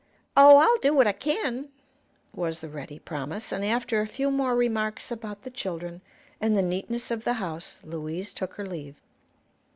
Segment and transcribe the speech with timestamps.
[0.35, 1.69] "Oh, I'll do what I kin,"
[2.33, 6.01] was the ready promise, and after a few more remarks about the children
[6.41, 8.95] and the neatness of the house, Louise took her leave.